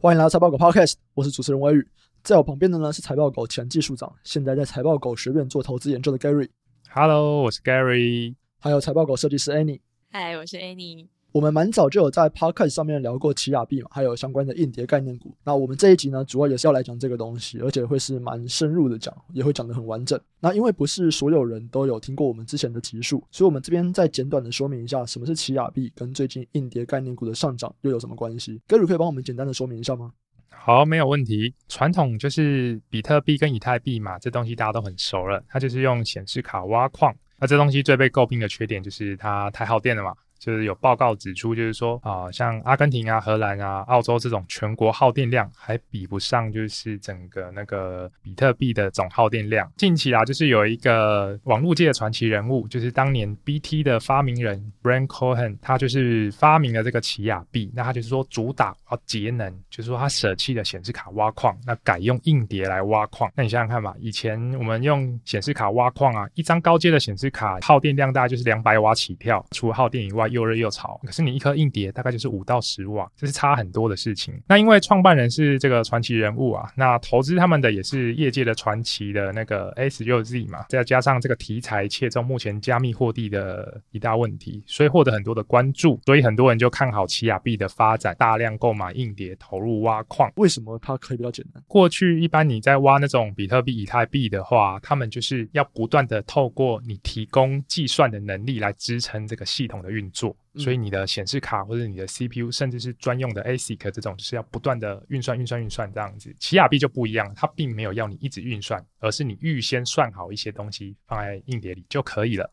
[0.00, 1.84] 欢迎来到财报狗 Podcast，我是主持人威宇，
[2.22, 6.48] 在我旁边的呢是财报狗前技术长，现在在财报狗学院做投资研究的 Gary。
[6.88, 8.36] Hello，我是 Gary。
[8.60, 9.80] 还有财报狗设计师 Annie。
[10.12, 11.08] 嗨，我是 Annie。
[11.38, 15.32] 我们蛮早就有在 Podcast 上面聊过奇亚币嘛，还有相关的硬碟概念股。
[15.44, 20.20] 那我们这一集呢，主要也是要来讲这个东西，而且会是蛮深入的讲，也会讲得很完整。
[20.40, 30.10] 那因为不是所有人都有听过我们之前的集数，所以我们这边再简短的说明一下，什么是奇亚币，跟最近硬碟概念股的上涨又有什么关系 g a r 可以帮我们简单的说明一下吗？
[30.50, 31.54] 好，没有问题。
[31.68, 37.14] 传统就是比特币跟以太币嘛，这东西大家都很熟了，它就是用显示卡挖矿。
[37.38, 40.12] 那这东西最被诟病的缺点就是它太耗电了嘛。
[40.38, 49.70] 就是有报告指出，就是说啊、像阿根廷啊、荷兰啊、澳洲这种全国耗电量还比不上，就是整个那个比特币的总耗电量。
[49.76, 57.70] 近期啊，就是有一个网络界的传奇人物，就是当年 BT 的发明人 Brian Cohen，他就是发明了这个奇亚币。
[57.74, 63.30] 那他就是说主打要节能，就是说他舍弃了显示卡挖矿，那改用硬碟来挖矿。
[63.34, 70.27] 那你想想看嘛，以前我们用显示卡挖矿啊，一张高阶的显示卡耗电量大概就是两百瓦起跳，除耗电以外。
[70.28, 74.34] 又热又潮，可是你一颗硬碟大概就是五到十瓦，这是差很多的事情。
[74.46, 90.32] 那因为创办人是这个传奇人物啊，那投资他们的也是业界的传奇的那个 S 六 Z 嘛，再加上这个题材切中目前加密货币的一大问题，所以获得很多的关注，所以很多人就看好奇亚币的发展，大量购买硬碟投入挖矿。
[90.36, 91.62] 为什么它可以比较简单？
[91.66, 100.17] 过去一般你在挖那种比特币、以太币的话，他们就是要不断的透过你提供计算的能力来支撑这个系统的运作。
[100.18, 106.34] 做，所以你的显示卡或者你的 CPU，甚至是专用的 ASIC 这种，就是要不断的运算、运算、运算这样子。
[106.40, 112.50] 奇亚币就不一样，它并没有要你一直运算，而是你预先算好一些东西放在硬碟里就可以了。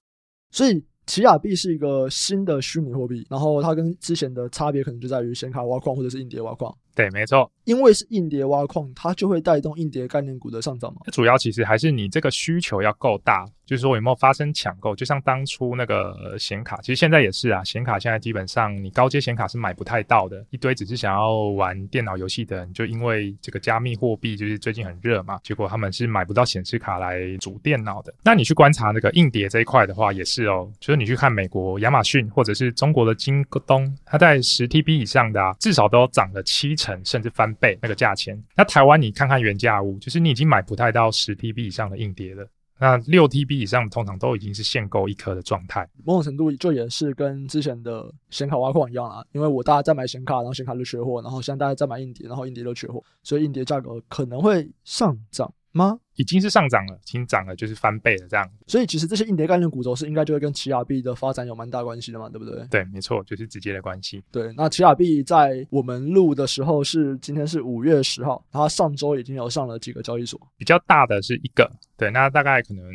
[0.52, 6.72] 所以奇亚币是一个新的虚拟货币，然后它跟之前的差别可能就在于显卡挖矿或者是硬碟挖矿。
[6.96, 11.02] 对，没错，因为是硬碟挖矿，它就会带动硬碟概念股的上涨嘛。
[11.12, 14.96] 主要其实还是你这个需求要够大，就是说有没有发生抢购。
[14.96, 28.14] 就像当初那个显卡，其实现在也是啊，显卡现在基本上你高阶显卡是买不太到的，一堆只是想要玩电脑游戏的人，就因为这个加密货币就是最近很热嘛，结果他们是买不到显示卡来组电脑的。
[28.24, 36.85] 那你去观察那个硬碟这一块的话，也是哦，就是你去看美国亚马逊或者是中国的京东，它在十 TB 以上的啊，至少都涨了七成。
[36.86, 38.42] 成甚至翻倍那个价钱。
[38.56, 42.48] 那台湾你看看原价物，就是你已经买不太到十 TB 以上的硬碟了。
[42.78, 45.88] 那六 TB 以上通常都已经是限购一颗的状态。
[46.04, 56.00] 某种程度就也是跟之前的显卡挖矿一样啦，因为我大家在买显卡，然后显卡就缺货，然后现在大家在买硬碟，然后硬碟又缺货，所以硬碟价格可能会上涨吗？
[56.16, 58.50] 已经是上涨了，已经涨了，就是翻倍了这样。
[58.68, 62.66] 所以其实这些硬碟概念股走势应该就会跟奇亚币的发展有蛮大关系的嘛，对不对？
[62.72, 64.24] 对，没错，就是直接的关系。
[64.32, 72.86] 对，那奇亚币在我们录的时候是今天是五月十号，它上周已经有上了几个交易所，比较大的是一个，对，那大概可能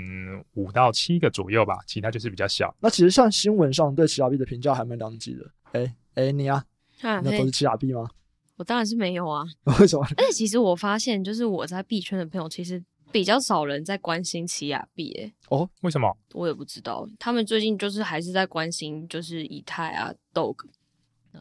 [0.54, 2.74] 五到七个左右吧，其他就是比较小。
[2.80, 5.44] 那其实像新闻上对奇亚币的评价还蛮两极的。
[5.72, 6.64] 哎哎，你啊，
[7.02, 8.08] 那都是奇亚币吗？
[8.60, 9.42] 我当然是没有啊。
[9.80, 10.04] 为什么？
[10.18, 12.84] 而且其实我发现，就是我在币圈的朋友，其实。
[13.12, 16.16] 比较少人在关心奇亚币，诶哦，为什么？
[16.32, 17.04] 我也不知道。
[17.18, 20.54] 他们最近就是还是在关心，就是以太啊，Dog。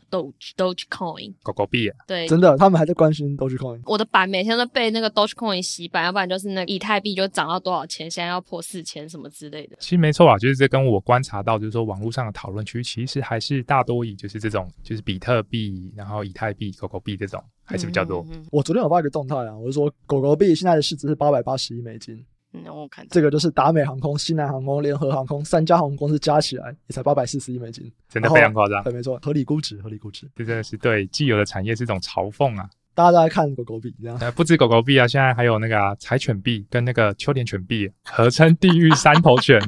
[0.09, 3.81] Doge Dogecoin 狗狗币，对，真的，他们还在关心 Dogecoin。
[3.85, 9.77] 我的板每天都被那个 Dogecoin 洗版，要不然就是那个以太币就涨到多少钱，现在要破四千什么之类的。
[9.79, 18.21] 其实没错啊，就是这跟我观察到，就是说网络上的讨论区其实还是大多以就是这种就是比特币，然后以太币、狗狗币这种还是比较多。
[18.29, 22.25] 嗯嗯嗯，我昨天有发一个动态啊，我就说狗狗币现在的市值是八百八十亿美金。
[22.51, 28.83] 嗯，我看这个就是达美航空、西南航空、联合航空三家航空公司加起来也才八百四十亿美金，真的非常夸张。
[28.83, 30.27] 对，没错，合理估值，合理估值。
[30.35, 32.67] 这真的是对既有的产业是一种嘲讽啊！
[32.95, 34.17] 大家都在看狗狗币，这样。
[34.19, 39.61] 呃，不止狗狗币啊，现在还有那个啊、柴犬币跟那个秋田犬币合称“地狱三头犬”。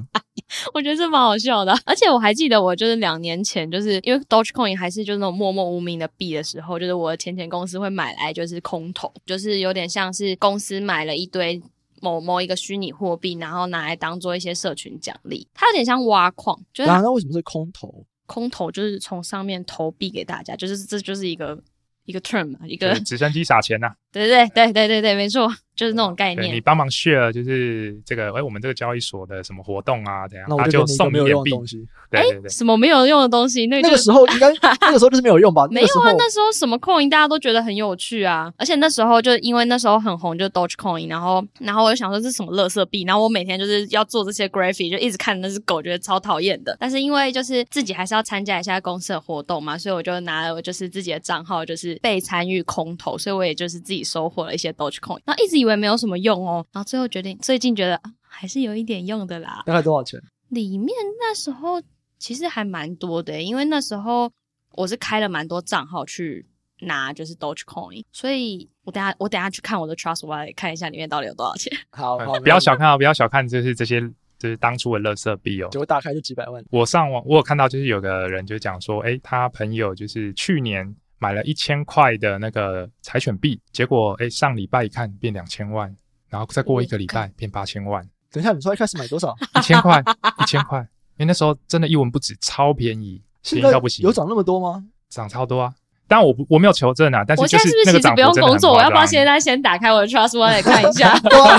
[0.73, 11.61] 我觉得这蛮好笑的，而且我还记得，我就是两年前，就是因为 Dogecoin 还是就是那种默默无名的币的时候，就是我的前前公司会买来就是空投，就是有点像是公司买了一堆。
[12.01, 16.59] 某某一个虚拟货币，然后拿来当做一些社群奖励，它有点像挖矿。
[16.73, 18.05] 就是那为什么是空投？
[18.25, 21.61] 空投就是从上面投币给大家，就是这就是一个
[22.05, 23.95] 一个 term 嘛，一个直升机撒钱呐、啊。
[24.11, 25.51] 对对对对对对，没错。
[25.73, 30.27] 就是那种概念，你帮忙 share 就是这个，哎，我们这个交易所的什么活动啊？
[30.27, 30.45] 怎样？
[30.47, 31.87] 那我就送没有用的东西。
[32.11, 33.65] 哎，什么没有用的东西？
[33.65, 35.65] 那那个时候应该 那个时候就是没有用吧？
[35.71, 46.77] 没有啊，那时候什么 coin 大家都觉得很有趣啊，而且那时候就因为那时候很红，就 Dogecoin，然后然后我就想说这是什么垃圾币，然后我每天就是要做这些 graphic，就一直看那只狗，觉得超讨厌的。
[46.79, 56.65] 但是因为就是自己还是要参加一下公司的活动嘛，所以我就拿了就是自己的账号，就是被参与空投，所以我也就是自己收获了一些 Dogecoin，然后一直以为没有什么用哦。
[56.71, 59.63] 然后最后决定，最近觉得还是有一点用的啦。
[59.65, 60.19] 大概多少钱？
[60.49, 61.81] 里面那时候
[62.17, 64.31] 其实还蛮多的，因为那时候
[64.73, 66.45] 我是开了蛮多账号去
[66.81, 71.71] 拿，就是 Dogecoin，所以我等下我等下去看我的 Trust Wallet 看一下里面到底有多少钱。
[71.91, 74.01] 好，好，不要小看啊，不要小看，就是这些
[74.37, 76.63] 就是当初的垃圾币哦，结果打开就几百万。
[76.69, 85.95] 我上网我有看到，就是有个人就讲说，哎，他朋友就是去年买了一千块的那个柴犬币，结果哎上礼拜一看变两千万。
[86.27, 88.01] 然后再过一个礼拜变八千万。
[88.31, 89.35] 等一下，你说一开始买多少？
[89.59, 90.01] 一千块，
[90.41, 90.79] 一千块。
[91.17, 94.01] 因为那时候真的一文不值，超便宜，便宜到不行。
[94.01, 94.87] 有涨那么多吗？
[95.09, 95.75] 涨超多啊！
[96.11, 97.23] 但我不我没有求证啊。
[97.25, 97.41] 但是。
[97.41, 98.73] 我现在是不是其实不用工作？
[98.73, 101.17] 我要不要现在先打开我的 Trust Wallet 看一下？
[101.23, 101.57] 对啊，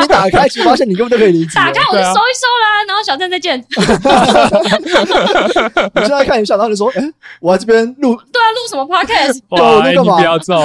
[0.00, 1.52] 你打开，其实发现你根本就可以理解。
[1.54, 3.62] 打开我就搜一搜啦，然后小镇再见。
[5.94, 9.38] 我现在看一下，然后就说：“哎，我在这边录。”对啊，录什么 Podcast？
[9.50, 10.56] 哇，你不要走。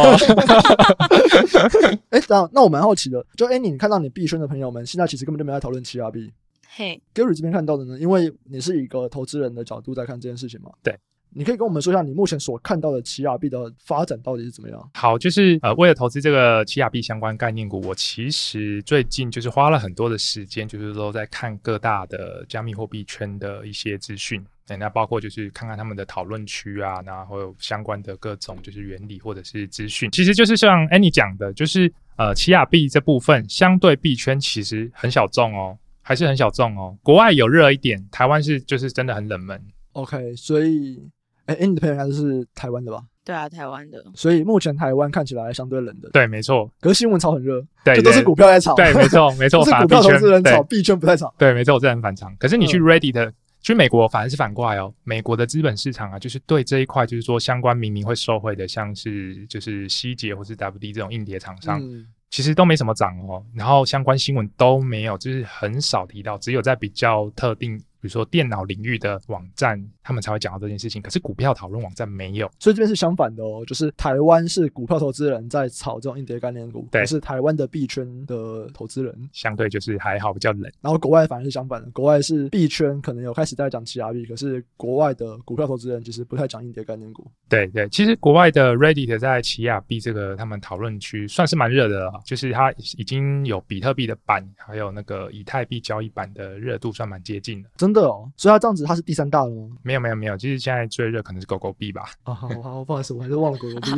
[2.09, 6.31] 哎，那那我蛮好奇的，就 Annie，你看到你币圈的朋友们现在其实根本就没在讨论奇亚币。
[6.75, 7.97] 嘿，Gary 这边看到的呢？
[7.99, 10.69] 因为你是以一个投资人的角度在看这件事情嘛。
[10.83, 10.95] 对，
[11.37, 14.89] 你可以跟我们说一下你目前所看到的奇亚币的发展到底是怎么样？
[14.95, 24.43] 好，就是呃，为了投资这个奇亚币相关概念股，我其实最近就是花了很多的时间，就是说在看各大的加密货币圈的一些资讯。
[24.77, 36.97] 那包括就是看看他们的讨论区啊，然后有相关的各种就是原理或者是资讯，其实就是像 Annie 讲的，就是呃，奇亚币这部分相对币圈其实很小众哦，还是很小众哦。
[37.01, 39.61] 国外有热一点，台湾是就是真的很冷门。
[39.93, 41.01] OK，所以
[41.47, 43.03] 哎，Annie 的朋友应该是台湾的吧？
[43.25, 44.01] 对啊，台湾的。
[44.15, 46.09] 所以目前台湾看起来相对冷的。
[46.11, 46.71] 对，没错。
[46.79, 48.73] 可是新闻炒很热，对，这都是股票在炒。
[48.75, 49.63] 对，没错，没错。
[49.65, 51.33] 是股票投资人炒，币圈不太炒。
[51.37, 52.33] 对，没错，我这很反常。
[52.37, 53.33] 可是你去 Reddit 的。
[53.59, 67.77] 去美国反而是反过来哦，美国的资本市场啊，就是对这一块，就是说相关明明会受惠的，像是就是希捷或是 WD 这种硬碟厂商，嗯、其实都没什么涨哦，然后相关新闻都没有，就是很少提到，只有在比较特定。
[68.07, 71.01] 比如说电脑领域的网站，他们才会讲到这件事情。
[71.01, 80.71] 可是股票讨论网站没有，所以这边是相反的哦，就是台湾是股票投资人在炒这种硬碟概念股，对，是台湾的币圈的投资人相对就是还好比较冷。
[80.79, 87.29] 然后国外反而是相反的，国外是币圈可能有开始在讲奇亚币，可是国外的股票投资人其实不太讲硬碟概念股。
[87.49, 97.69] 对对，其实国外的 Reddit 在奇亚币这个他们讨论区算是蛮热的了，就是它已经有比特币的版，还有那个以太币交易版的热度算蛮接近的。
[97.75, 99.69] 真的哦，所以它这样子，它是第三大的吗？
[99.83, 102.09] 没有没有没有，其实现在最热可能是狗狗币吧。
[102.23, 103.89] 啊，好好不好意思，我还是忘了狗狗币。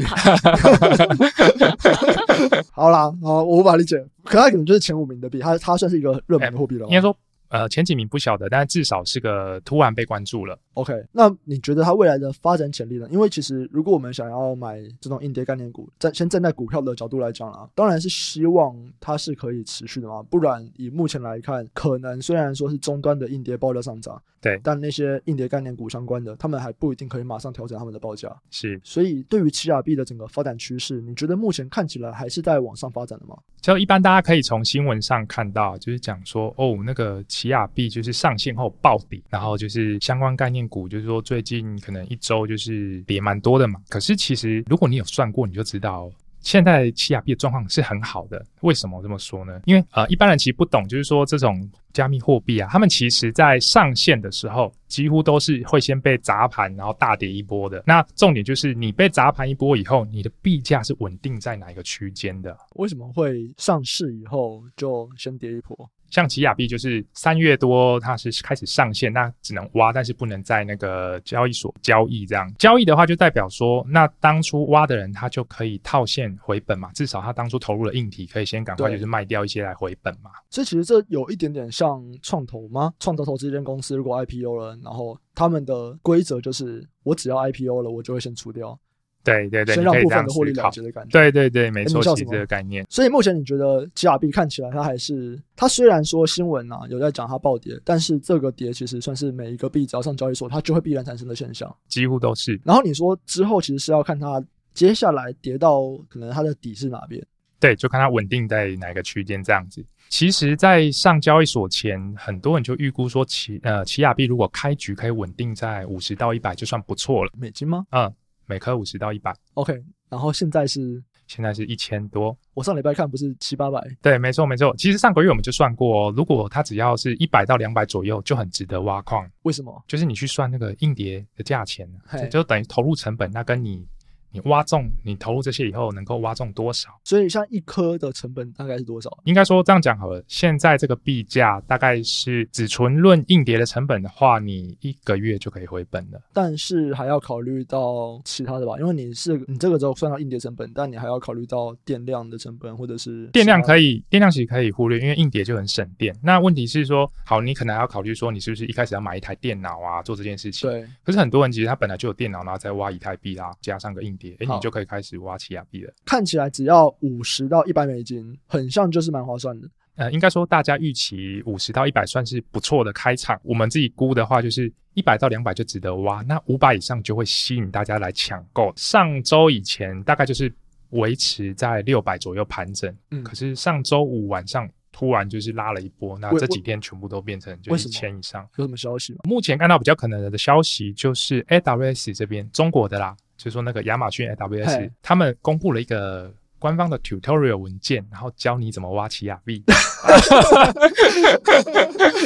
[2.71, 6.85] 好啦，好，我无法理解，可它可能就是前五名的币，它它算是一个热门的货币了。
[6.87, 7.15] 应该说。
[7.49, 10.57] 呃，前几名不晓得，但至少是个突然被关注了。
[10.75, 13.07] OK，那你觉得它未来的发展潜力呢？
[13.11, 20.23] 因为其实如果我们想要买这种硬碟概念股，在先站在股票的角度来讲啊，当然是希望它是可以持续的嘛。
[20.23, 28.33] 不然以目前来看，可能虽然说是终端的硬碟爆料上涨，对，但那些硬碟概念股相关的，他们还不一定可以马上调整他们的报价。
[28.51, 33.35] 是，所以对于奇亚币的整个发展趋势，你觉得目前看起来还是在往上发展的吗？
[33.59, 38.09] 就一般大家可以从新闻上看到，就是讲说哦，那个奇亚币就是。
[38.19, 43.79] 上线后暴跌，然后就是相关概念股，就是说最近可能一周就是跌蛮多的嘛。
[43.87, 48.45] 可是其实如果你有算过，你就知道现在奇亚币的状况是很好的。
[48.59, 49.61] 为什么这么说呢？
[49.63, 57.81] 因为呃，一般人其实不懂，就是说这种加密货币啊，他们其实在上线的时候，几乎都是会先被砸盘，然后大跌一波的。
[57.85, 62.57] 那重点就是你被砸盘一波以后，你的币价是稳定在哪一个区间的？
[62.75, 65.89] 为什么会上市以后就先跌一波？
[66.09, 72.25] 像奇亚币就是三月多，它是开始上线，那只能挖，但是不能在那个交易所交易。
[72.25, 80.31] 这样交易的话，就代表说，那当初挖的人他就可以套现回本嘛，至少他当初投入了硬体可以先赶快就是卖掉一些来回本嘛。
[80.49, 82.93] 所以其实这有一点点像创投吗？
[82.99, 88.77] 创投投资一间公司，如果 IPO 了，然后他们的规则就是，我只要 IPO 了，我就会先出掉。
[89.23, 91.11] 对对对，先让部分的获利了结的感觉。
[91.11, 92.85] 对对对，没错，是这个概念。
[92.89, 102.59] 所以目前你觉得奇亚币看起来它还是，它虽然说新闻啊有在讲它暴跌，但是这个跌其实算是每一个币只要上交易所，它就会必然产生的现象，几乎都是。
[102.63, 107.23] 然后你说之后其实是要看它接下来跌到可能它的底是哪边。
[107.59, 109.85] 对，就看它稳定在哪个区间这样子。
[110.07, 117.31] 其实，在上交易所前，很多人就预估说奇呃奇亚币如果开局可以稳定在五十到一百，就算不错了。
[117.37, 117.85] 美金吗？
[117.91, 118.11] 嗯，
[118.49, 119.33] 每颗五十到一百。
[119.53, 119.79] OK，
[120.09, 122.35] 然后现在是现在是一千多。
[122.55, 123.79] 我上礼拜看不是七八百？
[124.01, 124.75] 对，没错没错。
[124.75, 129.29] 其实上个月我们就算过哦，如果它只要是一百到两百左右，就很值得挖矿。
[129.43, 129.83] 为什么？
[129.87, 131.87] 就是你去算那个硬碟的价钱，
[132.31, 133.87] 就等于投入成本，那跟你。
[134.31, 136.89] 你挖中，你投入这些以后能够挖中多少？
[137.03, 139.09] 所以像一颗的成本大概是多少？
[139.23, 146.21] 应该说这样讲好了，现在这个币价大概是只纯论硬碟的成本的话，你一个月就可以回本了。
[146.31, 156.15] 但是还要考虑到其他的吧，因为你是你这个时候算到硬碟成本，但你还要考虑到电量的成本，或者是电量可以，电量其实可以忽略，因为硬碟就很省电。
[156.21, 160.69] 那问题是说，好，你可能还要考虑说，你是不是一开始要买一台电脑啊，做这件事情？
[160.69, 160.85] 对。
[161.03, 164.18] 可是很多人其实他本来就有电脑，然后再挖以太币啦，加上个硬。
[164.39, 165.93] 哎，你就可以开始挖起亚币了。
[166.05, 169.67] 看起来只要五十到一百美金，很像就是蛮划算的。
[169.95, 173.39] 呃，应该说大家预期五十到一百算是不错的开场。
[173.43, 178.71] 我们自己估的话，就是一百到两百就值得挖，那五百以上就会吸引大家来抢购。
[178.75, 180.53] 上周以前大概就是
[180.89, 184.69] 维持在六百左右盘整，嗯，可是上周五晚上。
[184.91, 188.45] 突然就是拉了一波，那这几天全部都变成就一千以上。
[188.57, 189.19] 有什么消息吗？
[189.23, 196.29] 目前看到比较可能的消息就是 AWS 这边中国的啦，就是说那个亚马逊 AWS 他们公布了一个
[196.59, 199.63] 官方的 tutorial 文件，然后教你怎么挖奇亚币。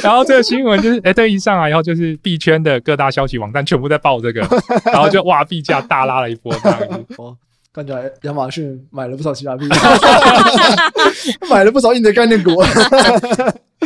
[0.02, 4.40] 然后这个新闻就是，哎，这一上来以后就是币圈的各大消息网站全部在报这个，
[4.92, 7.06] 然后就哇，币价大拉了一波这样子。
[7.72, 9.68] 看起来亚马逊买了不少奇亚币，
[11.48, 12.50] 买了不少硬的概念股。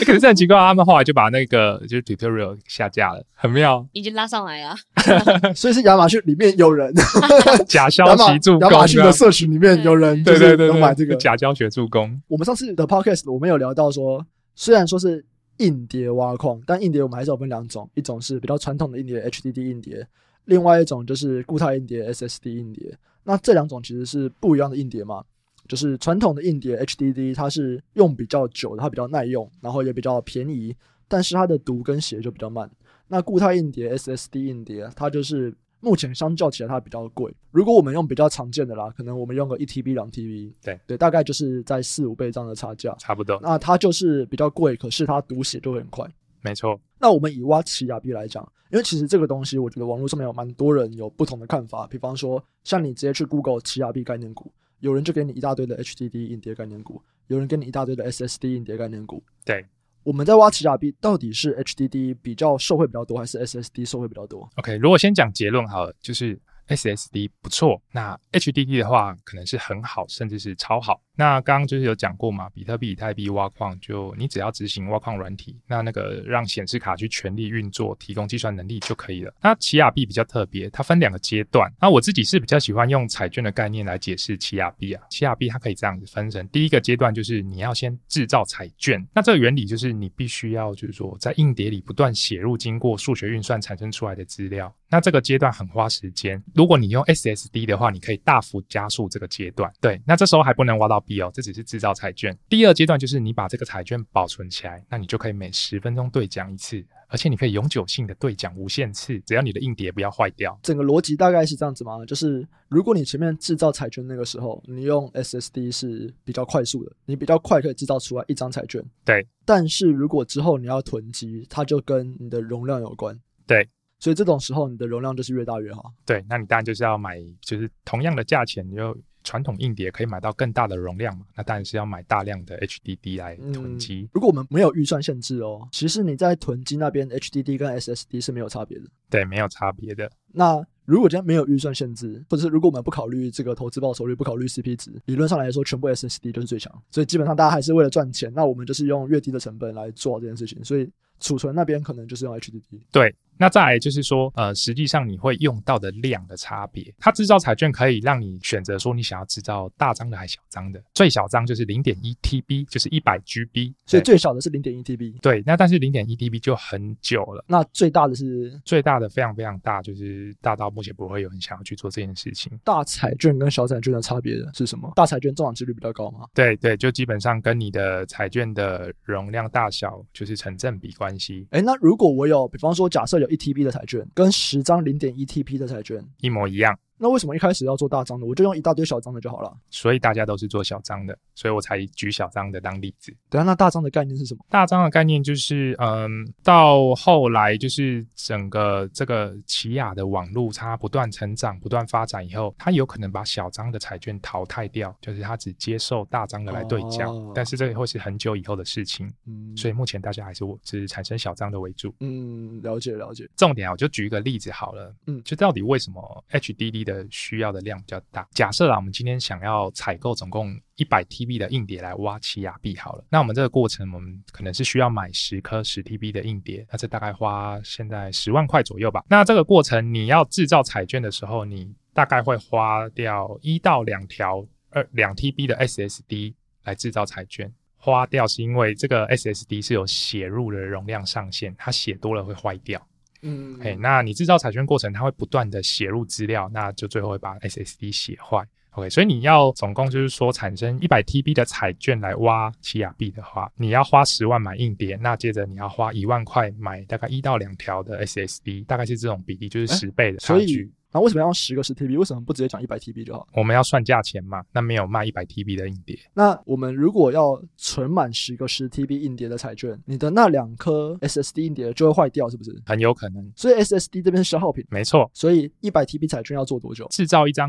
[0.07, 3.87] 可是很奇怪，他们后来就把那个就是 tutorial 下架了，很妙。
[3.93, 4.75] 已经拉上来了，
[5.55, 6.93] 所以是亚马逊里面有人
[7.67, 8.71] 假消息助攻。
[8.71, 12.21] 亚马逊的社群里面有人对对对有买这个假教学助攻。
[12.29, 14.25] 我们上次的 podcast 我们有聊到说，
[14.55, 15.25] 虽然说是
[15.59, 20.07] 硬碟挖矿，但硬碟我们还是有分两种，一种是比较传统的硬碟 HDD 硬碟，
[20.45, 22.97] 另外一种就是固态硬碟 SSD 硬碟。
[23.25, 25.23] 那这两种其实是不一样的硬碟嘛，
[25.69, 30.75] 就是传统的硬碟 HDD，它是用比较久的，它比较耐用，然后也比较便宜，
[31.07, 32.69] 但是它的读跟写就比较慢。
[33.07, 37.33] 那固态硬碟 SSD 硬碟，它就是目前相较起来它比较贵。
[37.51, 43.39] 如果我们用比较常见的啦，可能我们用个一 TB 两 TB，对对，大概就是在四五倍这样的差价，差不多。
[43.43, 46.07] 那它就是比较贵，可是它读写就会很快。
[46.41, 51.87] 没错，那我们以挖奇亚币来讲，因为其实这个东西，我觉得网络上面有蛮多人有不同的看法。
[51.87, 59.23] 比方说，像你直接去 Google 奇亚币概念股，有人就给你一大堆的 HDD 硬碟概念股，有人给你一大堆的 SSD 硬碟概念股。
[59.45, 59.67] 对，
[60.03, 66.39] 我们在挖奇亚币，到底是 HDD 比较受惠比较多，还是 SSD 受惠比较多？OK，如果先讲结论好了，就是。
[66.69, 71.01] SSD 不错，那 HDD 的话可能是很好，甚至是超好。
[71.19, 79.35] 那刚刚就是有讲过嘛，比特币、以太币挖矿，就你只要执行挖矿软体，那那个让显示卡去全力运作，提供计算能力就可以了。
[79.43, 81.69] 那奇亚币比较特别，它分两个阶段。
[81.81, 85.03] 那我自己是比较喜欢用彩券的概念来解释奇亚币啊。
[85.11, 94.73] 奇亚币它可以这样子分成，第一个阶段就是你要先制造彩券，那这个原理就是你必须要就是说在硬碟里不断写入经过数学运算产生出来的资料。
[94.91, 96.43] 那这个阶段很花时间。
[96.55, 99.71] 如果你用 SSD 的话，你可以大幅加速这个阶段。
[99.83, 102.37] 对，那这时候还不能挖到币哦，这只是制造彩券。
[102.49, 110.57] 第二阶段就是你把这个彩券保存起来，那你就可以每十分钟兑奖一次，而且你可以永久性的兑奖无限次，只要你的硬碟不要坏掉。
[110.63, 112.05] 整个逻辑大概是这样子吗？
[112.05, 118.85] 就是如果你前面制造彩券那个时候，你用 SSD 是比较快速的，你比较快可以制造出来一张彩券。
[119.05, 123.19] 对，但是如果之后你要囤积，它就跟你的容量有关。
[123.47, 123.69] 对。
[124.01, 125.93] 所以这种时候，你的容量就是越大越好。
[126.07, 128.97] 对，那你当然就是要买，就是同样的价钱，你就
[129.29, 131.27] 传统硬碟可以买到更大的容量嘛。
[131.37, 134.01] 那当然是要买大量的 HDD 来囤积。
[134.01, 138.85] 嗯，如果我们没有预算限制哦，其实你在囤积那边 HDD 跟 SSD 是没有差别的。
[139.11, 140.11] 对，没有差别的。
[140.33, 146.73] 那如果今天没有预算限制，或者是如果我们不考虑这个投资报酬率，不考虑 CP 值，理论上来说，全部 SSD 都是最强。
[146.91, 150.65] 所以基本上大家还是为了赚钱，那我们就是用越低的成本来做这件事情。
[150.65, 152.81] 所以储存那边可能就是用 HDD。
[152.91, 153.15] 对。
[153.39, 156.93] 那再来就是说，呃，实际上你会用到的量的差别。
[156.99, 160.83] 它制造彩券可以让你选择说，你想要制造大张的还是小张的。
[160.95, 163.73] 最小张就是零点一 TB，就是一百 GB。
[163.87, 165.21] 所以最小的是零点一 TB。
[165.21, 167.45] 对，那但是零点一 TB 就很久了。
[167.47, 168.61] 那最大的是？
[168.65, 172.53] 最大的非常非常大，就是大到目前不会有人想要去做这件事情。
[172.65, 174.93] 大彩券跟小彩券的差别是什么？
[174.97, 176.27] 大彩券中奖几率比较高吗？
[176.35, 181.47] 对对，就基本上跟你的彩券的容量大小就是成正比关系。
[181.51, 184.07] 哎，那如果我有，比方说假设有一 TB 的彩券。
[184.15, 188.27] 跟十张零点一 TB 的彩券一模一样，那为什么一开始要做大张的？
[188.27, 189.57] 我就用一大堆小张的就好了。
[189.71, 193.15] 所以大家都是做小张的，所以我才举小张的当例子。
[193.31, 194.45] 对啊，那大张的概念是什么？
[194.49, 207.15] 大张的概念就是，嗯，到后来就是整个这个奇亚的网络它不断成长、不断发展以后，它有可能把小张的彩券淘汰掉，就是它只接受大张的来对奖。
[207.15, 209.09] 哦、但是这个会是很久以后的事情。
[209.27, 211.95] 嗯，所以目前大家还是我只产生小张的为主。
[212.01, 213.29] 嗯，了解了解。
[213.37, 214.95] 重点啊，我就举一个例子好了。
[215.07, 218.27] 嗯，就到底为什么 HDD 的需要的量比较大？
[218.33, 229.05] 假设啊，我们今天想要采购总共一百 TB 的硬碟来挖奇亚币好了，那我们这个过程，我们可能是需要买十颗十 TB 的硬碟，那这大概花现在十万块左右吧。
[229.09, 237.53] 那这个过程你要制造彩券的时候，你大概会花掉一到两条二两 TB 的 SSD 来制造彩券。
[237.81, 242.85] 花掉是因为这个 SSD 是有写入的容量上限，它写多了会坏掉。
[243.23, 248.45] 嗯，哎，那你制造彩券过程，它会不断的写入资料，那就最后会把 SSD 写坏。
[248.73, 260.71] OK，所以你要总共就是说产生一百 TB 的彩券来挖奇亚币的话，你要花十万买硬碟，那接着你要花一万块买大概一到两条的 SSD，大概是这种比例，就是十倍的差距。
[260.99, 261.97] 那为什么要用十个十 TB？
[261.97, 263.25] 为什么不直接讲一百 TB 就好？
[263.35, 265.97] 我们要算价钱嘛，那没有卖一百 TB 的硬碟。
[266.13, 272.61] 那我们如果要存满十个十 TB 硬碟的彩券，你的那两颗 SSD 硬碟就会坏掉，是不是？
[272.67, 273.33] 很有可能。
[273.37, 274.65] 所以 SSD 这边是消耗品。
[274.71, 275.09] 没错。
[275.15, 276.89] 所以一百 TB 彩券要做多久？
[276.91, 277.49] 制造一张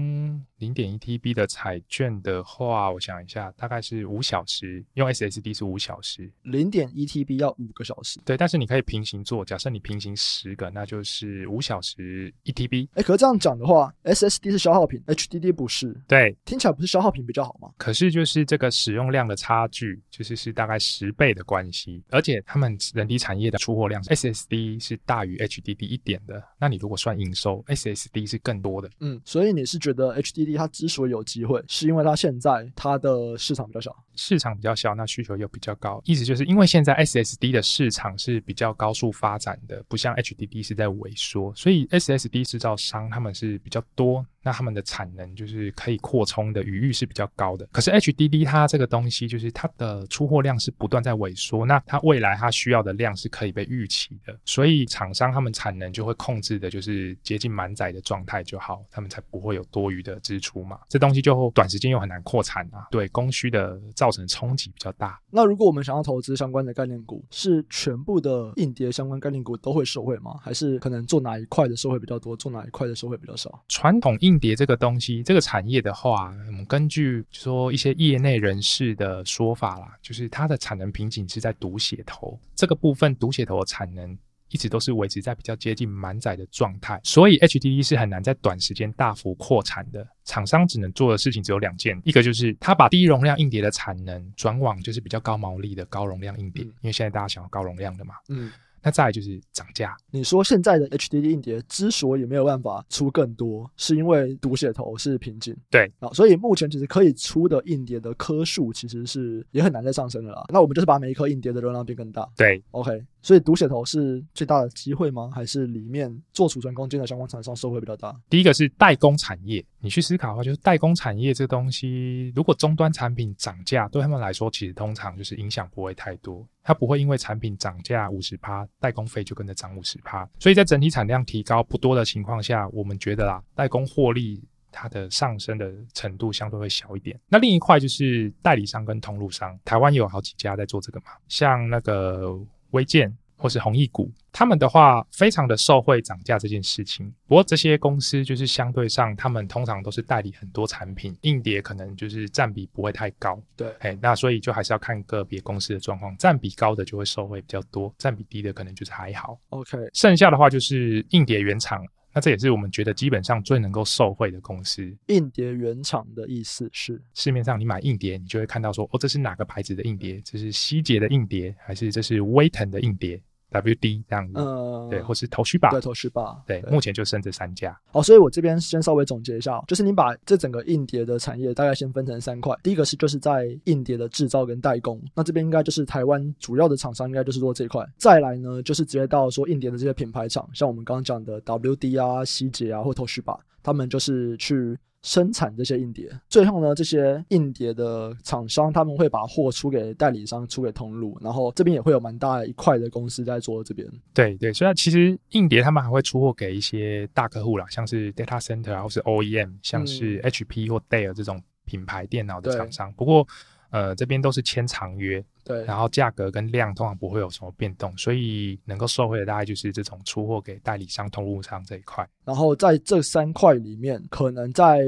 [0.57, 4.85] 零点一 TB 的彩券的话，我想一下，大概是五小时。
[4.93, 6.31] 用 SSD 是五小时。
[6.43, 8.19] 零点一 TB 要五个小时。
[8.25, 9.43] 对，但是你可以平行做。
[9.45, 12.89] 假设你平行十个，那就是五小时一 TB。
[12.93, 13.91] 哎，可是这样讲的话。
[14.03, 15.95] SSD 是消耗品，HDD 不是。
[16.07, 17.69] 对，听起来不是消耗品比较好吗？
[17.77, 22.03] 可是就是这个使用量的差距，就是是大概十倍的关系。
[22.09, 26.43] 而且他们人体产业的出货量，SSD 是大于 HDD 一点的。
[26.59, 28.89] 那你如果算营收，SSD 是更多的。
[28.99, 36.01] 嗯，所以你是觉得 HDD 它之所以有机会，是因为它现在它的市场比较小，市场比较小，那需求又比较高。
[36.03, 44.25] 意思就是因为现在 SSD 的市场是比较高速发展的，不像 HDD 是在萎缩，所以 SSD 制造商他们是比较多。
[44.41, 60.79] 那他们的产能就是可以扩充的余裕是比较高的，可是 HDD 它这个东西就是它的出货量是不断在萎缩，那它未来它需要的量是可以被预期的，所以厂商他们产能就会控制的就是接近满载的状态就好，他们才不会有多余的支出嘛。
[60.87, 65.19] 这东西就短时间又很难扩产啊，对供需的造成冲击比较大。
[65.29, 70.37] 那如果我们想要投资相关的概念股，是全部的硬碟相关概念股都会受惠吗？
[70.41, 73.63] 还是可能做哪一块的受惠比较多，做哪一块的受惠比较少？
[73.69, 84.15] 传统硬硬碟这个东西，这个产业的话，我们根据说一些业内人士的说法啦，就是它的产能瓶颈是在读写头这个部分，读写头的产能
[84.49, 90.07] 一直都是维持在比较接近满载的状态，所以 HDD 是很难在短时间大幅扩产的。
[90.25, 98.13] 厂商只能做的事情只有两件，一个就是他把低容量硬碟的产能转往就是比较高毛利的高容量硬碟，嗯、因为现在大家想要高容量的嘛。
[98.27, 98.51] 嗯。
[98.81, 99.95] 那再来就是涨价。
[100.11, 105.55] 你说现在的 HDD 硬碟之所以没有办法出更多，是因为读写头是瓶颈。
[105.69, 110.43] 对啊，所以目前其实可以出的硬碟的颗数其实是也很难再上升的啦。
[110.49, 112.27] 那我们就是把每一颗硬碟的容量变更大。
[112.35, 113.03] 对，OK。
[113.21, 115.29] 所以读写头是最大的机会吗？
[115.33, 118.15] 还是里面做储存空间的相关厂商受惠比较大？
[118.29, 130.27] 第一个是代工产业，你去思考的话，就是代工产业这东西，如果终端产品涨价，对他们来说其实通常就是影响不会太多，它不会因为产品涨价五十趴，代工费就跟着涨五十趴。
[130.39, 137.19] 所以在整体产量提高不多的情况下，我们觉得啦，代工获利它的上升的程度相对会小一点。
[137.27, 142.39] 那另一块就是代理商跟通路商，台湾有好几家在做这个嘛，像那个。
[142.71, 147.09] 微建或是弘毅股，他们的话非常的受惠涨价这件事情。
[147.25, 153.41] 不过这些公司就是相对上，他们通常都是代理很多产品，硬碟可能就是占比不会太高。
[153.55, 159.39] 对，哎，那所以就还是要看个别公司的状况，占比高的就会受惠比较多，占比低的可能就是还好。
[159.49, 161.81] OK，剩下的话就是硬碟原厂。
[162.13, 164.97] 那这也是我们觉得基本上最能够受惠的公司。
[165.07, 170.19] 硬碟原厂的意思是，市面上你买硬碟，你就会看到说，哦，这是哪个牌子的硬碟？
[170.25, 177.77] 这是希捷的硬碟，还是这是威腾的硬碟？WD 这样子，嗯，对，或是 Toshiba，对，Toshiba，对，目前就剩这三家。
[177.91, 187.85] 哦，所以我这边先稍微总结一下，就是你把这整个硬碟的产业大概先分成三块，第一个是就是在硬碟的制造跟代工，那这边应该就是台湾主要的厂商应该就是做这一块。
[187.97, 196.09] 再来呢，就是直接到说硬碟的这些品牌厂，像我们刚刚讲的 WD 啊、希捷啊或 Toshiba，他们就是去生产这些硬碟。
[196.27, 203.87] 最后呢，这些硬碟的厂商他们会把货出给代理商，出给通路，然后这边也会有蛮大一块的公司在做这边。
[204.13, 212.91] 对对，所以其实硬碟他们还会出货给一些大客户啦，像是 data center 啊，或是 OEM，像是 HP 或 Dell 这种品牌电脑的厂商。
[212.93, 213.25] 不过
[213.69, 222.07] 呃，这边都是签长约，对，然后价格跟量通常不会有什么变动，所以能够收回的大概就是这种出货给代理商、通路商这一块。
[222.25, 224.79] 然后在这三块里面，可能在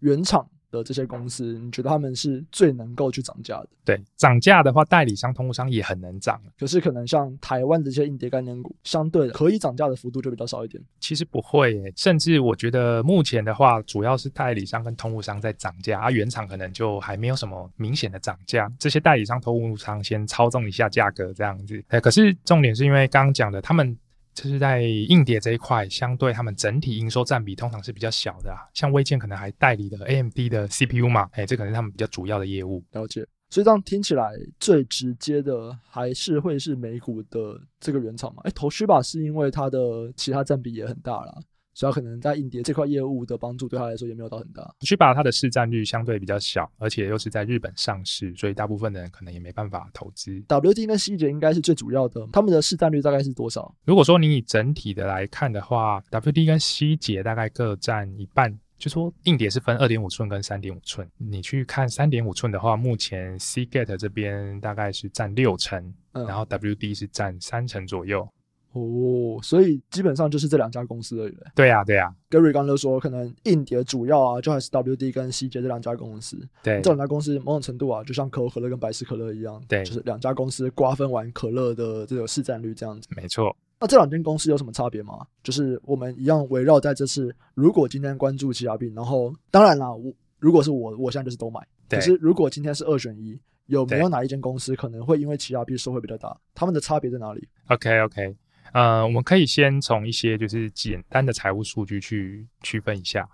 [0.00, 0.48] 原厂。
[0.70, 3.68] 的这些公司，你觉得他们是最能够去涨价的？
[3.84, 6.40] 对，涨价的话，代理商、通路商也很能涨。
[6.58, 10.82] 可是可能像台湾的这些硬碟概念股，相对的可以涨价的幅度就比较少一点。
[11.00, 18.70] 其实不会耶，甚至我觉得目前的话，主要是代理商跟通路商在涨价，啊原厂可能就还没有什么明显的涨价。
[18.78, 21.82] 这些代理商、通路商先操纵一下价格这样子。
[21.88, 23.96] 哎，可是重点是因为刚刚讲的，他们。
[24.40, 28.62] 就是在硬碟这一块，相对他们整体营收占比通常是比较小的啊。
[28.72, 32.84] 像微健可能还代理的 AMD 的 CPU 嘛，哎，这可能是他们比较主要的业务。
[32.92, 33.26] 了解。
[33.50, 38.42] 所以这样听起来最直接的还是会是美股的这个原厂嘛？
[38.44, 41.34] 哎头绪吧是因为它的其他占比也很大啦。
[41.78, 44.68] 主要可能在硬碟这块业务的帮助对他来说也没有到很大。
[44.80, 50.42] 去把它的市占率相对比较小，而且又是在日本上市，所以大部分的人可能也没办法投资。
[50.48, 53.72] WD 跟希捷应该是最主要的，他们的市占率大概是多少？
[53.84, 58.58] 如果说你以整体的来看的话，WD 跟希捷大概各占一半。
[58.76, 68.28] 就说硬碟是分二点五寸跟三点五寸，你去看三点五寸的话，目前 Seagate 这边大概是占六成，嗯，然后 WD 是占三成左右。
[68.72, 71.36] 哦，所以基本上就是这两家公司而已。
[71.54, 72.14] 对呀、啊，对呀、啊。
[72.30, 76.36] Gary 刚刚说，可能硬碟主要啊，就还是 WD 跟 CJ 这两家公司。
[76.62, 83.08] 对，这两家公司某种程度啊，就像可口可乐跟百事可乐一样，对，就是两家公司瓜分完可乐的这个市占率这样子。
[83.16, 83.56] 没错。
[83.80, 85.26] 那这两间公司有什么差别吗？
[85.42, 91.60] 就是我们一样围绕在这次，如果今天关注奇亚币，然后当然啦，我如果是我，我现在就是都买。
[91.88, 96.36] 可是如果今天是二选一，有没有哪一间公司可能会因为奇亚币收获比较大？
[96.54, 98.36] 他们的差别在哪里？OK OK。
[98.72, 103.28] 呃，我们可以先从一些就是简单的财务数据去区分一下。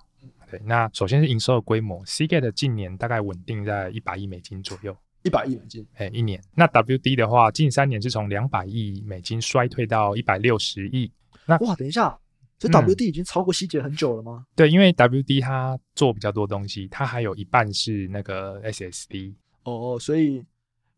[0.51, 6.41] 对，那首先是营收的规模，Seagate 近年大概稳定在一百亿美金左右，一百亿美金，哎，一年。
[6.55, 11.11] 那 WD 的话，近三年是从两百亿美金衰退到一百六十亿。
[11.47, 12.17] 那哇，等一下，
[12.59, 14.45] 这 WD 已经超过希捷很久了吗？
[14.45, 14.55] 嗯？
[14.55, 19.35] 对，因为 WD 它做比较多东西，它还有一半是那个 SSD。
[19.65, 20.45] 哦，所以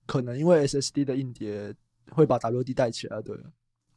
[0.07, 1.73] 可能因为 SSD 的硬碟
[2.11, 3.35] 会把 WD 带起来，对。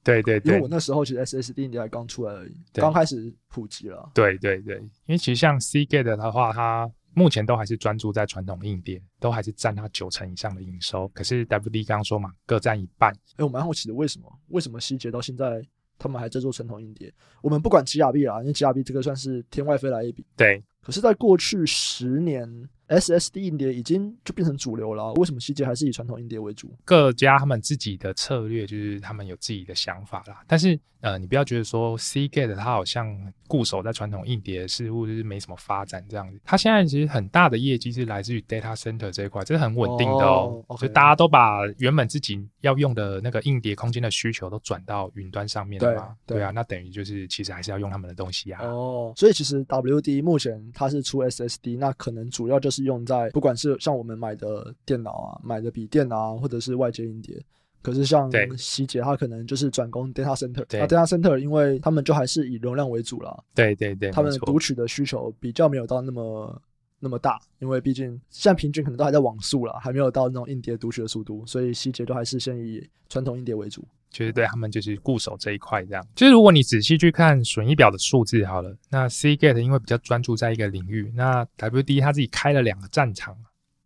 [0.10, 4.10] 对对对，因为我那时候其实 SSD 硬碟还刚出来而已，刚开始普及了。
[4.14, 11.08] 对对对，因为其实像 Seagate 的话，它目前都还是专注在传统硬碟，都还是占它九成以上的营收。
[11.10, 13.12] 可是 WD 刚刚说嘛，各占一半。
[13.38, 14.32] 哎，我蛮好奇的，为什么？
[14.50, 15.62] 为什么希捷到现在
[15.98, 17.14] 他们还在做传统硬碟？
[17.42, 20.26] 我们不管奇亚币啦，因为奇亚币这个算是天外飞来一笔。
[20.36, 20.64] 对。
[20.82, 22.70] 可是，在过去十年。
[22.90, 26.76] SSD 硬碟已经就变成主流了，为什么希捷还是以传统硬碟为主？
[26.84, 30.44] 各家他们自己的策略就是他们有自己的想法啦。
[30.48, 33.16] 但是呃，你不要觉得说 Seagate 它好像
[33.48, 36.42] 固守在传统硬碟，似乎就是没什么发展这样子。
[36.44, 40.62] 它现在其实很大的业绩是来自于 Data Center 这一块，这是很稳定的哦。
[40.62, 40.90] 就、oh, okay.
[40.90, 46.16] 大家都把原本自己要用的那个硬碟空间的需求都转到云端上面了嘛。
[46.26, 48.64] 对，对啊，那等于就是其实还是要用他们的东西啊。
[48.64, 52.80] 哦、oh，所以其实 WD 目前它是出 SSD，那可能主要就是。
[52.80, 57.38] 是用在不管是像我们买的电脑啊、买的笔电啊，或者是外接硬碟。
[57.82, 60.64] 可是像希捷，它可能就是转攻 data center。
[60.72, 63.38] 那 data center，因为他们就还是以容量为主啦。
[63.54, 66.62] 对对对，他们读取的需求比较没有到那么
[67.00, 73.88] 那么大，因为毕竟现在平均可能都还在网速啦，还没有到那种硬碟读取的速度，所以细节都还是先以传统硬碟为主。
[74.12, 76.04] 就是对他们就是固守这一块这样。
[76.16, 83.38] 其实如果你仔细去看损益表的数字好了，那 Seagate 因为比较专注在一个领域，那 WD 他自己开了两个战场，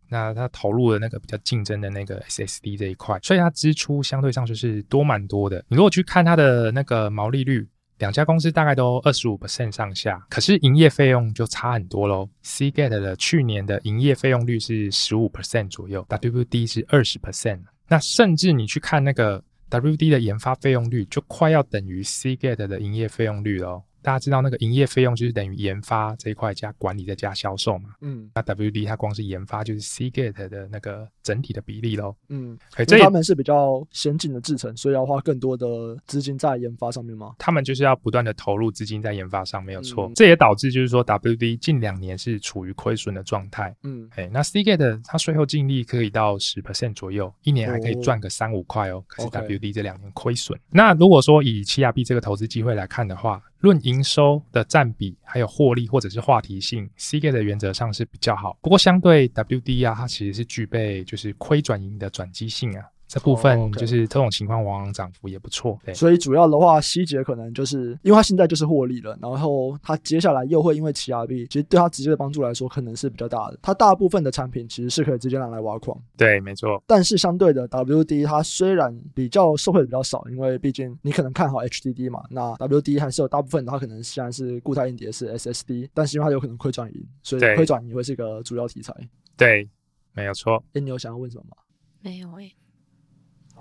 [0.08, 5.62] 那他投入了那个比较竞争的那个 SSD 这一块，所以它支出相对上就是多蛮多的。
[5.68, 7.68] 你如果去看它的那个毛利率，
[7.98, 12.28] 两家公司大概都二十五 percent 上下，可是营业费用就差很多喽。
[12.42, 17.60] Cget 的去年的营业费用率是十五 percent 左右，WD 是二十 percent。
[17.88, 19.42] 那甚至你去看那个。
[19.70, 23.82] WD 的研发费用率就快要等于 Cget 的营业费用率喽。
[24.04, 27.94] 大家知道那个营业费用就是等于研发这一块加管理再加销售嘛？
[28.02, 32.14] 嗯，那 WD 它光是研发就是 Seagate 的那个整体的比例喽。
[32.28, 37.34] 嗯，所以他们是比较先进的制程，所以要花更多的资金在研发上面吗？
[37.38, 40.06] 他们就是要不断的投入资金在研发上，没有错。
[40.06, 40.12] 嗯。
[40.14, 43.74] 这也导致就是说 WD 近两年是处于亏损的状态。
[43.84, 49.02] 嗯，哎，那 Seagate 它税后净利可以到十 percent 左右，一年还可以赚个三五块哦。
[49.06, 50.60] 可是 WD 这两年亏损。
[50.68, 58.58] 那如果说以奇亚币这个投资机会来看的话，论营收的占比，还有获利或者是话题性，Cgate 的原则上是比较好。
[58.60, 62.84] 不过相对 WD 啊，它其实是具备就是亏转盈的转机性啊。
[63.06, 65.78] 这部分就是这种情况，往往涨幅也不错。
[65.84, 73.58] 对，所以主要的话，希捷可能就是因为它现在就是获利了，然后它接下来又会因为奇亚币，其实对它直接的帮助来说，可能是比较大的。
[73.62, 75.96] 它大部分的产品其实是可以直接拿来挖矿。
[76.16, 76.82] 对，没错。
[76.86, 88.92] 但是相对的，WD 它虽然比较受惠的比较少，因为毕竟你可能看好 HDD 嘛，那 WD 还是有大部分的它可能现在是固态硬碟是 SSD，但是因为它有可能亏转盈，所以亏转盈会是一个主要题材。
[89.36, 89.68] 对，
[90.14, 90.64] 没有错。
[90.72, 91.56] 哎，你有想要问什么吗？
[92.00, 92.50] 没有哎。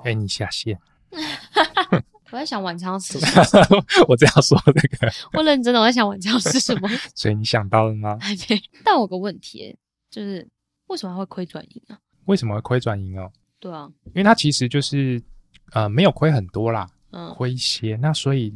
[0.03, 0.77] 哎、欸，你下线！
[2.31, 3.85] 我在想晚餐要吃什么。
[4.09, 6.89] 我这样说这个，我认真的，我在想晚餐要吃什么。
[7.15, 8.17] 所以你想到了吗？
[8.19, 8.61] 还没。
[8.83, 9.75] 但我有个问题，
[10.09, 10.47] 就是
[10.87, 11.99] 为什么会亏转盈啊？
[12.25, 13.31] 为什么会亏转盈哦？
[13.59, 15.21] 对啊，因为它其实就是
[15.73, 17.95] 呃没有亏很多啦，嗯，亏一些。
[17.97, 18.53] 那所以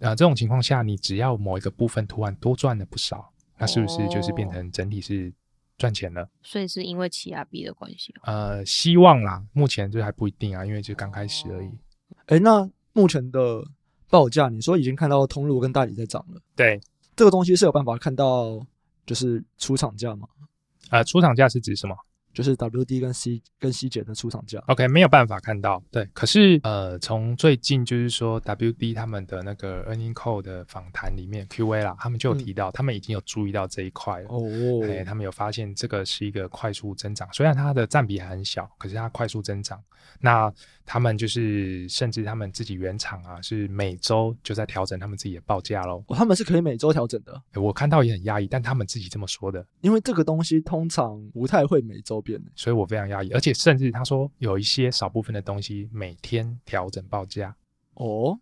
[0.00, 5.32] 呃这种情况下，你只要某一个部分突然多赚了不少，那是不是就是变成整体是？
[5.76, 8.14] 赚钱了，所以是因为奇亚币的关系。
[8.22, 11.68] 呃，希望啦，目前就还不一定啊，因为就刚开始而已。
[12.26, 13.62] 哎、欸，那目前的
[14.08, 16.40] 报价，你说已经看到通路跟代理在涨了？
[16.54, 16.80] 对，
[17.16, 18.64] 这个东西是有办法看到，
[19.04, 20.28] 就是出厂价吗？
[20.90, 21.96] 呃，出厂价是指什么？
[22.34, 25.82] 就是 W D 跟 C 跟 C 姐的出厂价，OK，没有办法看到。
[25.90, 34.28] 对，可是呃，从最近就是说 W D 他们的那个 Earning Call 的访谈里面 Q A 啦，他们就有提到，嗯、他们已经有注意到这一块了。
[34.28, 34.42] 哦，
[34.84, 39.80] 哎，他们有发现这个是一个快速增长，虽然它的占比还很小，可是它快速增长。
[40.20, 40.52] 那
[40.84, 46.04] 他们就是，甚至他们自己原厂啊，是每周就在调整他们自己的报价喽。
[46.08, 47.42] 哦，他们是可以每周调整的。
[47.54, 49.66] 我看到也很压抑，但他们自己这么说的。
[49.80, 53.30] 因为这个东西通常不太会每周变，所以我非常压抑。
[53.30, 57.54] 而且甚至他说有一些少部分的东西每天调整报价。
[57.94, 58.36] 哦，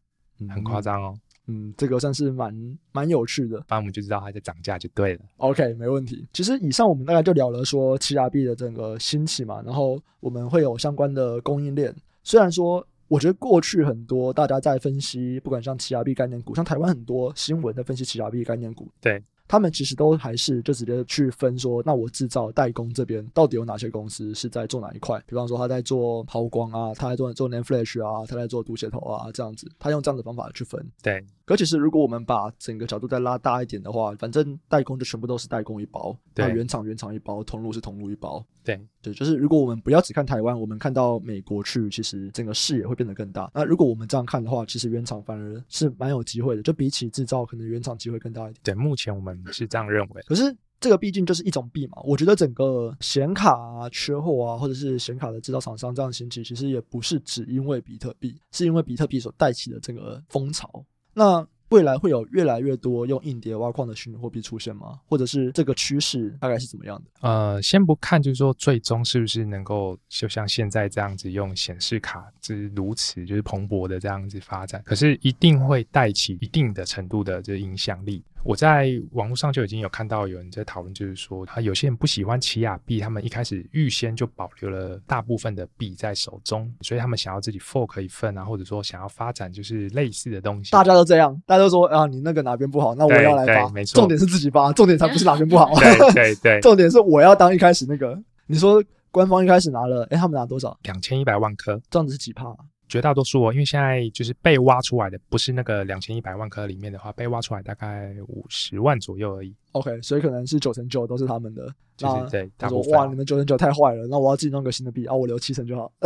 [0.48, 1.18] 很夸张哦。
[1.48, 3.58] 嗯，这个算是蛮蛮有趣的。
[3.66, 5.20] 反正我们就知道它在涨价就对了。
[5.38, 6.24] OK，没问题。
[6.32, 11.94] 其实以上我们大概就聊了说奇亚币的整个兴起嘛，然后我们会有相关的供应链。
[12.22, 19.20] 虽然说，我觉得过去很多大家在分析，不管像奇亚币概念股，像台湾很多新闻在分析奇亚币概念股，对，
[19.52, 25.22] 他们其实都还是就直接去分说，那我制造代工这边到底有哪些公司是在做哪一块？
[25.26, 30.82] 比方说他在做抛光啊，他在做做 n a n Flash 啊，他在做读写头啊，这样子，他用这样的方法去分。
[31.02, 38.42] 对，可其是如果我们把整个角度再拉大一点的话，反正代工就全部都是代工一包，对，那原厂原厂一包，通路是通路一包。
[38.64, 43.50] 对对，就是如果我们不要只看台湾，我们看到美国去，其实整个视野会变得更大。
[43.52, 48.60] 那如果我们这样看的话，其实原厂反而是蛮有机会的，就比起制造，可能原厂机会更大一点。
[48.62, 50.22] 对，目前我们是这样认为。
[50.26, 60.84] 可是这个毕竟就是一种币嘛，我觉得整个显卡啊缺货啊，或者是显卡的制造厂商这样兴起，其实也不是只因为比特币，是因为比特币所带起的这个风潮。
[61.14, 65.00] 那未来会有越来越多用硬碟挖矿的虚拟货币出现吗？
[65.06, 67.26] 或者是这个趋势大概是怎么样的？
[67.26, 78.22] 呃，先不看，就是说最终是不是能够就像现在这样子用显示卡，之如此就是蓬勃的这样子发展，可是一定会带起一定的程度的这影响力。
[78.44, 90.70] 我在网络上就已经有看到有人在讨论，就是说，他有些人不喜欢奇亚币，他们一开始预先就保留了大部分的币在手中，所以他们想要自己 fork 一份啊，或者说想要发展就是类似的东西。
[90.72, 93.68] 大家都这样，大家都说啊，你那个哪边不好，那我要来发。
[93.70, 95.72] 没错，重点是自己发，重点才不是哪边不好。
[95.78, 98.18] 对对对， 重点是我要当一开始那个。
[98.46, 100.76] 你说官方一开始拿了，哎，他们拿多少？
[100.82, 102.54] 两千一百万颗，这样子是几帕？
[102.92, 109.54] 绝大多数哦，因为现在就是被挖出来的，不是那个两千一百万颗里面的话，被挖出来大概五十万左右而已。
[109.70, 111.66] OK，所以可能是九成九都是他们的。
[111.96, 115.90] 就是对，他说哇，你们九成九太坏了，那我要自己弄个新的币啊，我留七成就好。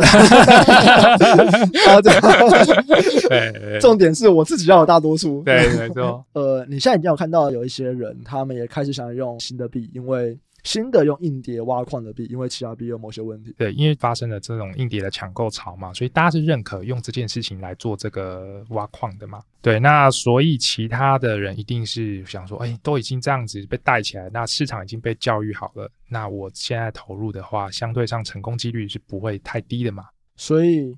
[3.81, 5.43] 重点是我自己要有大多数。
[5.43, 6.25] 对，没错。
[6.31, 10.39] 呃，你现在已经有看到有一些人，他们也开始想要用新的币，因为。
[10.67, 13.55] 新的用硬碟挖矿的币，因为其他币有某些问题。
[13.57, 19.41] 对，因为发生了这种硬碟的抢购潮嘛，所以大家是认可用这件事情来做这个挖矿的嘛。
[19.61, 30.03] 对，那所以其他的人一定是想说，哎，都已经这样子被带起来，那市场已经被教育好了，那我现在投入的话，相对上成功几率是不会太低的嘛。
[30.35, 30.93] 所以。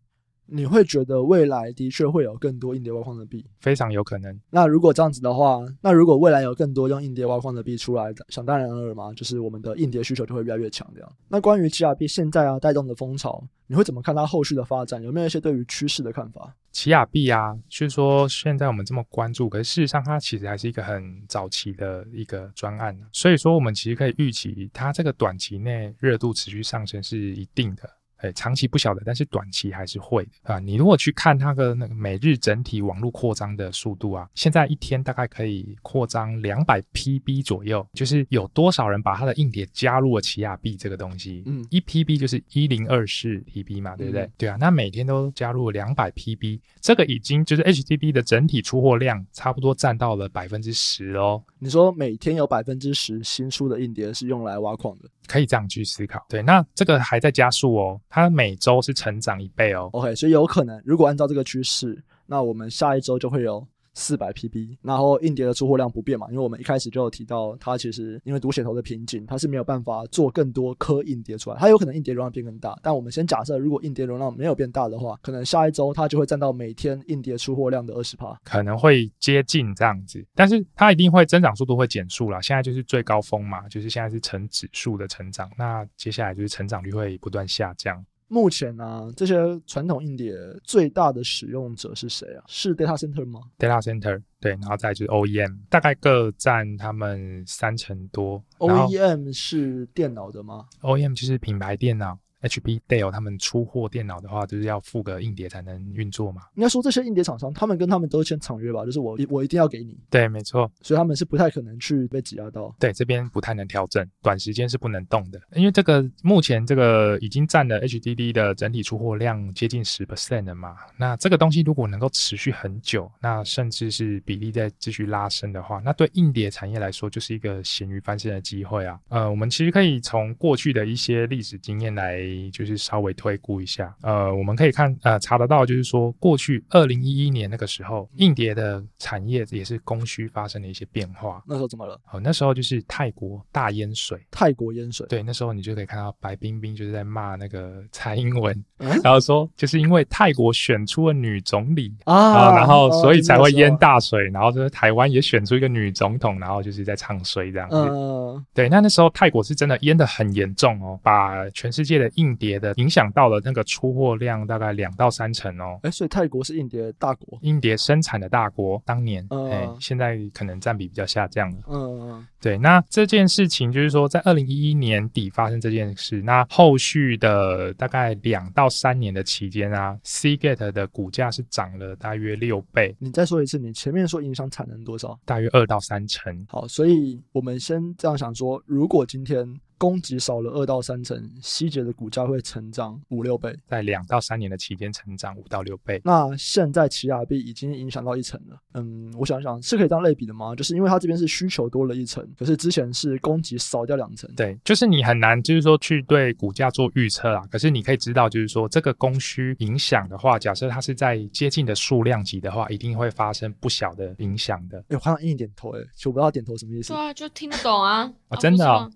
[0.51, 4.39] 你会觉得未来的确会有更多硬碟挖矿的币，非常有可能。
[4.49, 10.89] 那如果这样子的话，那如果未来有更多用硬碟挖矿的币出来，想当然尔嘛，就是我们的硬碟需求就会越来越强。
[10.93, 11.11] 这样。
[11.27, 15.01] 那关于奇亚币现在啊带动的风潮，你会怎么看它后续的发展？
[15.03, 16.53] 有没有一些对于趋势的看法？
[16.71, 27.89] 奇亚币啊，就是说现在我们这么关注，可是事实上它其实还是一个很早期的一个专案，所以说我们其实可以预期它这个短期内热度持续上升是一定的。
[28.19, 30.59] 哎，长期不晓得，但是短期还是会啊。
[30.59, 41.43] 你如果去看它的那个每日整体网络扩张的速度啊，现在一天大概可以扩张两百 PB 左右，就是有多少人把它的硬碟加入了奇亚币这个东西？
[41.45, 44.23] 嗯，一 PB 就是一零二四 TB 嘛，对不对？
[44.23, 51.41] 嗯、对啊，那每天都加入了两百 PB，这个已经就是 HDB 的整体出货量差不多占到了百分之十哦。
[51.57, 56.25] 你说每天有百分之十新出的硬碟是用来挖矿的，可以这样去思考。
[56.27, 58.01] 对，那这个还在加速哦。
[58.09, 59.89] 它每周是成长一倍哦。
[59.93, 63.65] OK，所以有可能，如果按照这个趋势，那我们下一周就会有。
[63.93, 88.05] 四百 PB，然后硬碟的出货量不变嘛，因为我们一开始就有提到，它其实因为读写头的瓶颈，它是没有办法做更多颗硬碟出来，它有可能硬碟容量变更大，但我们先假设，如果硬碟容量没有变大的话，可能下一周它就会占到每天硬碟出货量的二十趴，可能会接近这样子，但是它一定会增长速度会减速啦，现在就是最高峰嘛，就是现在是呈指数的成长，那接下来就是成长率会不断下降。
[88.29, 92.43] 目前呢、啊，这些传统硬碟最大的使用者是谁啊？
[92.47, 98.41] 是 data center 吗？data center 对，然后再就是 OEM，大概各占他们三成多。
[98.59, 102.17] OEM 是电脑的吗？OEM 就是品牌电脑。
[102.41, 106.43] HP、Dell 他们出货电脑的话，就是要付个硬碟才能运作嘛。
[106.55, 109.97] 应该说这些硬碟厂商，他们跟他们都签长约吧，就是我我一定要给你。
[110.09, 110.71] 对，没错。
[110.81, 112.73] 所以他们是不太可能去被挤压到。
[112.79, 115.39] 对，这边不太能调整，短时间是不能动的。
[115.55, 120.75] 因为这个目前这个已经占了 HDD 的整体出货量接近十 percent 了嘛。
[120.97, 128.99] 那这个东西如果能够持续很久，那甚至是比例在继续拉升的话，那对硬碟产业来说就是一个咸鱼翻身的机会啊。
[129.09, 132.19] 呃，我们其实可以从过去的一些历史经验来，
[132.51, 133.13] 就是稍微。
[133.19, 141.43] 推估一下，呃，我们可以看，呃，查得到，就是说，过去二零一一年那个时候，硬碟的产业也是供需发生了一些变化。
[141.45, 141.99] 那时候怎么了？
[142.13, 144.17] 哦，那时候就是泰国大淹水。
[144.31, 145.05] 泰国淹水。
[145.07, 157.75] 对，那时候你就可以看到白冰冰就是在骂那个蔡英文，嗯、然后说就是因为泰国选出了女总理啊，然后所以才会淹大水，啊、然后就是台湾也选出一个女总统，然后就是在唱衰这样子。
[157.75, 162.99] 嗯，对，那那时候泰国是真的淹的很严重哦，把全世界的硬碟的影响。
[163.11, 182.95] 到了那个出货量大概两到三成哦，哎，所以泰国是硬碟大国，硬碟生产的大国，当年，哎、嗯，现在可能占比比较下降了，嗯，对，那这件事情就是说，在二零一一年底发生这件事，那后续的大概两到三年的期间啊，Seagate 的股价是涨了大约六倍。
[182.99, 185.19] 你再说一次，你前面说影响产能多少？
[185.25, 186.45] 大约二到三成。
[186.47, 189.59] 好，所以我们先这样想说，如果今天。
[189.79, 195.99] 供给少了二到三成，希捷的股价会成长五六倍，在两到三年的期间成长五到六倍。
[196.03, 198.59] 那现在奇亚币已经影响到一层了。
[198.73, 200.53] 嗯，我想想，是可以这样类比的吗？
[200.53, 204.29] 就是因为它这边是需求多了一层，可是之前是供给少掉两层。
[204.35, 207.41] 对，就是你很难，就是说去对股价做预测啊。
[207.49, 214.77] 可是你可以知道，就是说这个供需影响的话，假设它是在接近的数量级的话，一定会发生不小的影响的。
[214.79, 216.89] 哎、欸，我看到硬点头、欸，哎，就不知道点头什么意思。
[216.93, 218.11] 对啊，就听得懂啊。
[218.27, 218.91] 啊，真的啊、哦。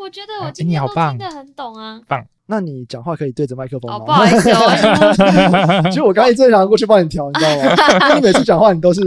[0.00, 2.00] 我觉得我今天都听得很懂啊。
[2.06, 3.96] 棒，那你讲话可以对着麦克风吗？
[3.98, 5.82] 哦，不好意思哦。
[5.90, 7.62] 其实我刚才正想过去帮你调，你知道吗？
[8.08, 9.00] 因为你每次讲话你都是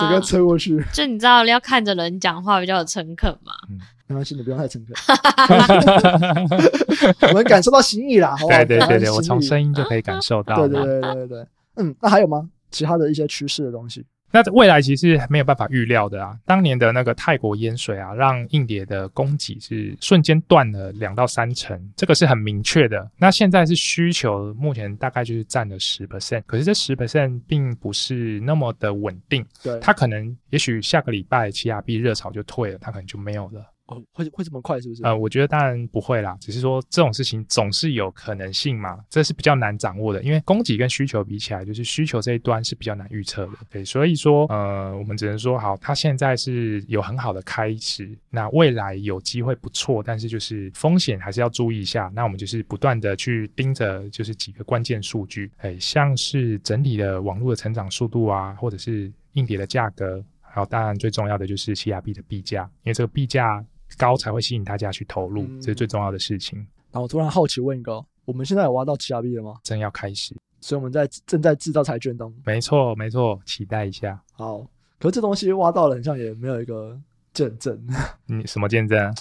[0.00, 0.82] 整个侧过去。
[0.92, 3.52] 就你知道要看着人讲话比较有诚恳嘛。
[3.68, 4.94] 嗯，没关系，你不用太诚恳。
[7.28, 8.58] 我们感受到心意啦，好不好？
[8.64, 10.56] 对对对对，我从声音就可以感受到。
[10.56, 11.46] 对对对对对对。
[11.76, 12.48] 嗯，那还有吗？
[12.70, 14.04] 其他的一些趋势的东西？
[14.30, 23.10] 那未来其实没有办法预料的啊，当年的那个泰国淹水啊，让硬碟的供给是瞬间断了两到三成，这个是很明确的。
[23.18, 33.64] 那现在是需求，目前大概就是占了十 percent，可是这十 percent 并不是那么的稳定，对，它可能也许下个礼拜七亚币热潮就退了，它可能就没有了。
[33.90, 35.02] 哦，会会这么快是不是？
[35.02, 43.52] 呃，我觉得当然不会啦，只是说这种事情总是有可能性嘛，这是比较难掌握的，因为供给跟需求比起来，就是需求这一端是比较难预测的。
[43.68, 52.08] 对，所以说，呃，我们只能说好，它现在是有很好的开始，那未来有机会不错，但是就是风险还是要注意一下。
[52.14, 63.64] 那我们就是不断的去盯着，就是几个关键数据，哎，像是整体的网络的成长速度啊，或者是硬碟的价格，还有当然最重要的就是奇亚币的币价，因为这个币价。
[63.96, 66.58] 高才会吸引大家去投入，嗯、这是最重要的事情。
[66.90, 69.54] 然后我突然好奇问一个，我们现在有挖到奇亚币了吗？
[69.62, 72.38] 正要开始，所以我们在正在制造彩券当中。
[72.44, 74.20] 没错，没错，期待一下。
[74.32, 74.60] 好，
[74.98, 76.98] 可是这东西挖到了，好像也没有一个
[77.32, 77.78] 见证。
[78.26, 79.14] 你什么见证？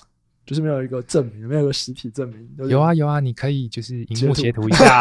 [0.45, 2.67] 就是没有一个证明，没有一个实体证明。
[2.67, 4.99] 有啊有啊，你可以就是荧幕截图一下。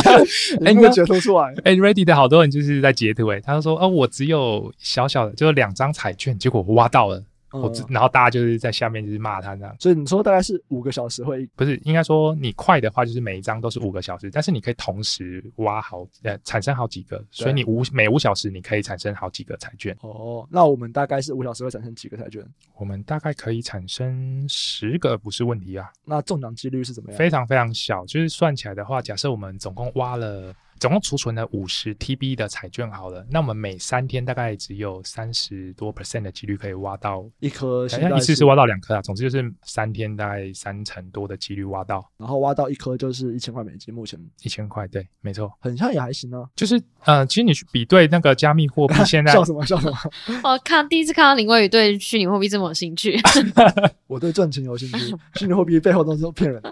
[0.64, 1.54] 哎，你截图出来。
[1.64, 7.22] 哎，Reddit 的好多人就是在截图，哎，他就说，哦，我只有小小的，就两张彩券，结果我挖到了。
[7.52, 9.74] 我知，然后大家就是在下面就是骂他这样。
[9.78, 11.46] 所以你说大概是五个小时会？
[11.54, 19.96] 不是，应该说你快的话就是每一张都是五个小时，但是你可以同时挖好呃产生好几个，所以你五每五小时你可以产生好几个彩券。
[20.00, 22.44] 哦，那我们大概是五小时会产生几个彩券？
[22.76, 25.90] 我们大概可以产生十个，不是问题啊。
[26.04, 27.18] 那中奖几率是怎么样？
[27.18, 30.54] 非常非常小，就是算起来的话，假设我们总共挖了。
[30.78, 39.02] 总共储存了五十 TB 的彩券，好了，那我们每三天大概只有三十多 percent 的几率可以挖到一颗，好像一次是挖到两颗啊。
[39.02, 46.44] 总之就是三天大概三成多的几率挖到，然后挖到一颗就是一千块美金，目前一千块，对，没错，很像也还行啊。
[46.54, 49.96] 就是呃，其实你去比对那个加密货币，现在笑什么笑什么？
[50.44, 53.18] 我 看第一次看到林威宇对虚拟货币这么有兴趣，
[54.06, 56.70] 我对赚钱有兴趣，虚拟货币背后都是骗人的。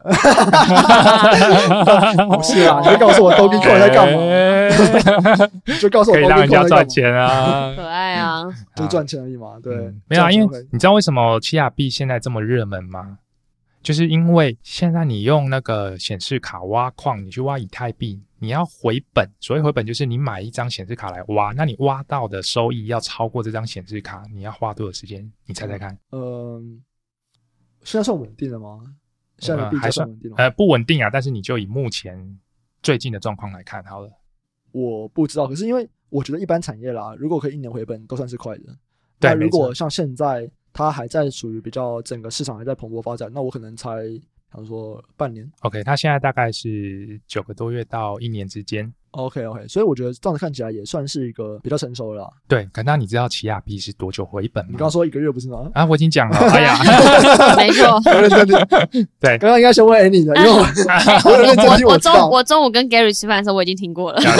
[2.28, 3.93] 不是啊，你会告诉我 Dogecoin 在。
[3.94, 4.12] 干
[5.38, 5.50] 嘛？
[5.80, 8.44] 就告诉我可以让人家赚钱啊，可爱啊，
[8.76, 9.58] 就赚钱而已嘛。
[9.62, 13.18] 对，嗯、没有啊，因为你知道为什么七亚币现在这么热门吗？
[13.82, 19.28] 就是因为现在你用那个显示卡挖矿，你去挖以太币，你要回本。
[19.40, 25.30] 所谓回本，就是你买一张显示卡来挖，那你挖到的收益要超过这张显示卡，你要花多少时间？
[25.44, 25.94] 你猜猜看。
[26.12, 26.82] 嗯，
[27.82, 28.80] 现在算稳定了吗？
[29.38, 30.42] 现在的币价算稳定了吗？
[30.42, 32.18] 呃，不稳定啊，但是你就以目前。
[32.84, 34.12] 最近的状况来看，好了，
[34.70, 35.48] 我不知道。
[35.48, 38.64] 可是因为我觉得一般产业啦，如果可以一年回本，都算是快的。
[38.64, 38.76] 对，
[39.18, 44.22] 但如果像现在它还在属于比较整个市场还在蓬勃发展，那我可能才，比
[44.58, 45.50] 如说半年。
[45.62, 48.92] OK，它现在大概是九个多月到一年之间。
[49.16, 52.30] OK OK，所以我觉得这样子看起来也算是一个比较成熟了啦。
[52.48, 54.70] 对，可那你知道奇亚币是多久回本吗？
[54.72, 55.70] 你刚刚说一个月不是吗？
[55.74, 56.36] 啊，我已经讲了。
[56.50, 56.76] 哎呀，
[57.56, 58.00] 没错。
[59.20, 60.58] 对，刚刚应该先问 Annie 的，因为我
[61.86, 64.20] 我我中我中午跟 Gary 吃饭的时候我已经听过了。
[64.20, 64.30] 对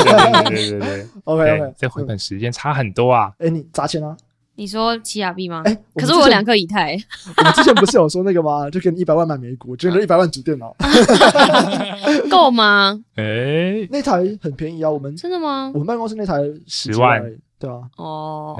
[0.51, 3.33] 对对对，OK OK，这回本时间差很多啊。
[3.39, 4.17] 哎，你砸钱啊？
[4.57, 5.63] 你说奇亚币吗？
[5.65, 6.97] 哎，可是我有两颗以太。
[7.37, 8.71] 我们之前不是有说那个吗？
[8.71, 10.75] 就给你一百万买美股，就那一百万组电脑，
[12.31, 12.99] 够吗？
[13.17, 15.71] 哎，那台很便宜啊，我们真的吗？
[15.75, 17.23] 我们办公室那台十万。
[17.57, 18.57] 对啊，哦，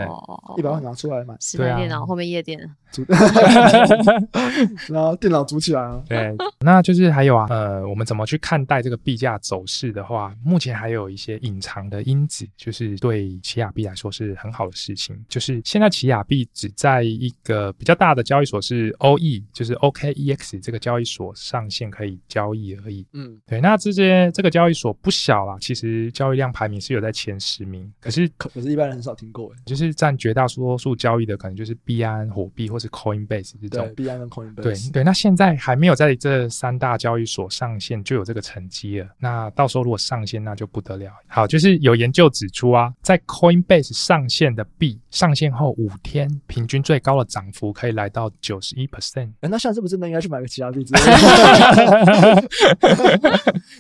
[0.57, 2.59] 一百万拿出来买，十台电脑后面夜店，
[4.89, 6.03] 然后电脑组起来啊。
[6.09, 15.17] 对，那就是还有啊，呃，我们怎么去看待这个币价走势的话，目前还有一些隐藏的因子，就是对奇亚币来说是很好的事情。
[15.29, 23.07] 就是现在奇亚币只在一个比较大的交易所是 OE，就是 OKEX 这个交易所上线可以交易而已。
[23.13, 28.95] 嗯，对，那这些这个交易所不小啦，其实交易量排名是有在前十名，可是可可是一般人。
[28.95, 33.87] 很少听过诶，就是占绝大多数交易的，可能就是币安、火币或是 Coinbase 这种。
[33.87, 34.63] 对，币安跟 Coinbase。
[34.63, 39.09] 对对，那现在还没有在这三大交易所上线，就有这个成绩了。
[39.19, 41.11] 那到时候如果上线，那就不得了。
[41.27, 49.31] 好，就是有研究指出啊，在 Coinbase 上线的币上线后五天，平均最高的涨幅可以来到九十一 percent。
[49.41, 50.85] 哎，那现在是不是真的应该去买个其他币？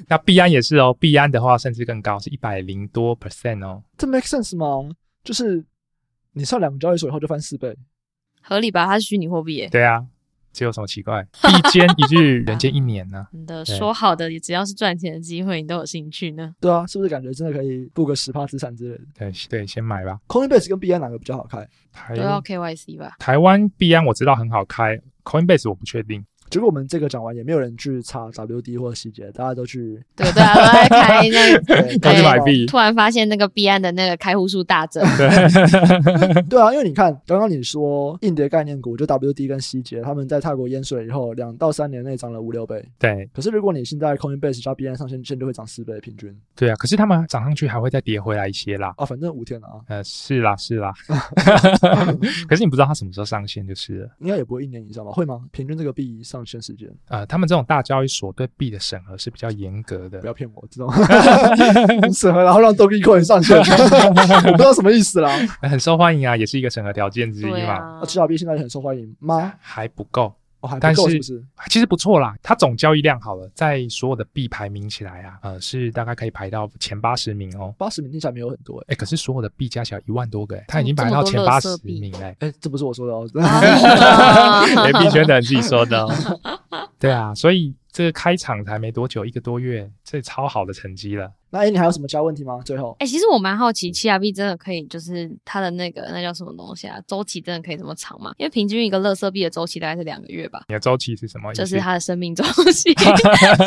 [0.09, 3.83] 那币安也是哦，币安的话甚至更高，是一百零多 percent 哦。
[3.99, 4.91] 这 make sense 吗？
[5.23, 5.65] 就是
[6.33, 7.77] 你上两个交易所以后就翻四倍，
[8.47, 8.84] 合理吧？
[8.86, 9.68] 它是虚拟货币耶。
[9.70, 10.05] 对啊，
[10.53, 11.20] 这有什么奇怪？
[11.22, 13.28] 一间一日，人间一年呢、 啊？
[13.32, 16.55] 你的说好的，只要是赚钱的机会，你都有兴趣呢？
[16.61, 19.05] 对啊，是不是感觉真的可以布个十趴资产之类的？
[19.18, 20.20] 对对，先买吧。
[20.28, 21.66] Coinbase 跟币安哪个比较好开？
[22.14, 23.16] 都要 KYC 吧？
[23.18, 26.24] 台湾币安我知道很好开，Coinbase 我不确定。
[26.55, 32.65] 结果我们这个讲完，也没有人去查 WD 或者细节，大家都去对，对啊，都在开那个， 都去买币。
[32.67, 35.03] 突然发现那个币安的那个开户数大增。
[35.19, 42.89] 对， 对啊，因为你看刚刚你说硬碟概念股就 WD 跟细节，他们在泰国淹水以后，两到三年内涨了五六倍。
[43.01, 46.33] 对，可是如果你现在 Coinbase 加币安上线，现在就会涨四倍平均。
[46.55, 48.95] 对啊，可是他们涨上去还会再跌回来一些啦。
[48.97, 49.81] 啊，反正五天了啊。
[49.89, 50.95] 呃，是啦是啦。
[52.49, 54.09] 可是你不知道他什么时候上线就是了。
[54.21, 55.11] 应该也不会一年以上吧？
[55.11, 55.41] 会吗？
[55.51, 56.88] 平均这个币上线时间？
[57.09, 60.20] 啊、呃，他们这种大交易所对币的审核是比较严格的。
[60.20, 60.92] 不要骗我，这种
[62.12, 65.30] 审核然后让 Dogecoin 上线， 我不知道什么意思啦。
[65.62, 67.99] 很受欢迎啊，也是一个审核条件之一嘛。
[68.01, 69.55] 那奇亚币现在很受欢迎吗？
[69.61, 70.34] 还不够。
[70.65, 71.45] 哦、还不够是不是？
[71.57, 77.75] 但是其实不错啦，它总交易量好了，在所有的币排名起来啊，呃，是大概可以排到前八十名哦。
[77.77, 82.35] 八十名听起来没有很多哎、欸，可是所有的币加起来一万多个哎，它已经排到前八十名哎。
[82.41, 83.29] 哎、欸，这不是我说的哦，
[84.83, 86.11] 哎，币圈的人自己说的哦。
[86.99, 91.31] 对啊，所以这个开场才没多久，一个多月，这超好的成绩了。
[91.55, 92.59] 那哎，你还有什么其他问题吗？
[92.65, 96.99] 最后，哎、欸，其实我蛮好奇，奇亚币真的可以，就是它的那个那叫什么东西啊？
[97.07, 98.33] 周期真的可以这么长吗？
[98.39, 100.65] 因为平均一个乐色币的周期大概是两个月吧。
[100.69, 101.63] 你的周期是什么意思？
[101.63, 102.43] 就是它的生命周
[102.73, 102.93] 期。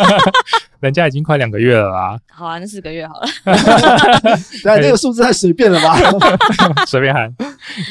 [0.81, 2.19] 人家已经快两个月了啦。
[2.29, 3.27] 好啊，那四个月好了。
[4.63, 5.97] 对，这个数字太随便了吧？
[6.85, 7.33] 随便喊。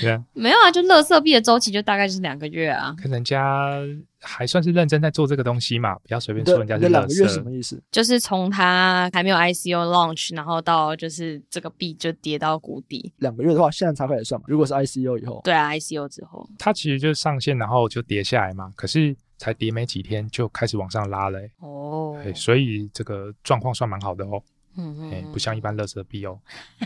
[0.03, 0.23] 对啊。
[0.35, 2.95] 没有啊，就乐色币的周期就大概就是两个月啊。
[3.03, 3.81] 可人家。
[4.27, 6.91] 还算是认真在做这个东西嘛，不要随便说人家是垃圾。
[6.91, 7.81] 两个月什么意思？
[7.93, 13.13] 就是从它还没有 ICO launch，然后到就是这个币就跌到谷底。
[13.19, 14.45] 两个月的话，现在才开始算嘛？
[14.49, 18.73] 如果是 ICO 以后，对啊，ICO 之后，它其实就是上线，然后就跌下来嘛。
[18.75, 21.51] 可是才跌没几天，就开始往上拉了、欸。
[21.61, 24.43] 哦，所以这个状况算蛮好的哦。
[24.79, 26.39] 嗯嗯、欸，不像一般垃圾币哦。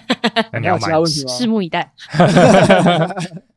[0.53, 0.89] 那你要买？
[0.93, 1.93] 拭目以待。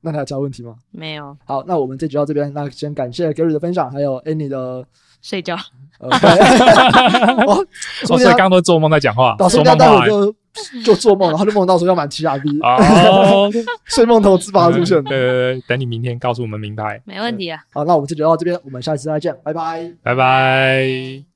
[0.00, 0.74] 那还有其他问题吗？
[0.90, 1.36] 没有。
[1.44, 2.52] 好，那我们这集到这边。
[2.52, 4.84] 那先感谢 Gary 的分享，还有 Annie 的
[5.22, 5.56] 睡觉。
[5.98, 7.66] 呃、okay 哦，
[8.04, 9.34] 所以刚刚都做梦在讲话。
[9.38, 10.34] 到时候待会就
[10.84, 12.50] 就做梦，然后就梦到说要买奇亚币。
[12.60, 13.50] 哦，
[13.86, 15.02] 睡梦投资把它出现。
[15.04, 17.00] 对对对，等你明天告诉我们明白。
[17.04, 17.60] 没问题啊。
[17.72, 21.24] 好，那我们这集到这边，我们下次再见，拜拜，拜拜。